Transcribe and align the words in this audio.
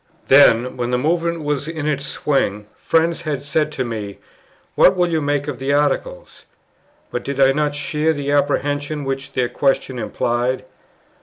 Then, 0.29 0.77
when 0.77 0.89
the 0.89 0.97
Movement 0.97 1.41
was 1.43 1.67
in 1.67 1.85
its 1.85 2.07
swing, 2.07 2.65
friends 2.75 3.21
had 3.21 3.43
said 3.43 3.71
to 3.73 3.85
me, 3.85 4.17
"What 4.73 4.95
will 4.95 5.09
you 5.09 5.21
make 5.21 5.47
of 5.47 5.59
the 5.59 5.73
Articles?" 5.73 6.45
but 7.11 7.21
I 7.29 7.33
did 7.33 7.55
not 7.55 7.75
share 7.75 8.11
the 8.11 8.31
apprehension 8.31 9.03
which 9.05 9.33
their 9.33 9.47
question 9.47 9.99
implied. 9.99 10.65